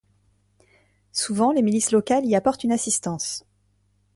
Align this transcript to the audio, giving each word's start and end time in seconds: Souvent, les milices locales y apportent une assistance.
Souvent, 1.11 1.51
les 1.51 1.61
milices 1.61 1.91
locales 1.91 2.25
y 2.25 2.35
apportent 2.35 2.63
une 2.63 2.71
assistance. 2.71 3.45